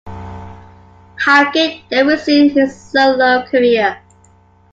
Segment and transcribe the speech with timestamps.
[1.19, 4.01] Hackett then resumed his solo career.